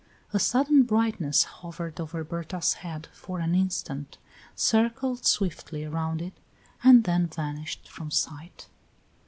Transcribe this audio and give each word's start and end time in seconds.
A 0.33 0.39
sudden 0.39 0.81
brightness 0.81 1.43
hovered 1.43 1.99
over 1.99 2.23
Berta's 2.23 2.73
head 2.81 3.07
for 3.13 3.37
an 3.37 3.53
instant, 3.53 4.17
circled 4.55 5.25
swiftly 5.27 5.85
around 5.85 6.23
it, 6.23 6.33
and 6.83 7.03
then 7.03 7.27
vanished 7.27 7.87
from 7.87 8.09
sight. 8.09 8.67